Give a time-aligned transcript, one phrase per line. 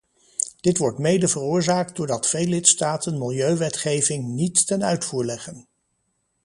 [0.61, 5.67] Dit wordt mede veroorzaakt doordat veel lidstaten milieuwetgeving niet ten uitvoer leggen.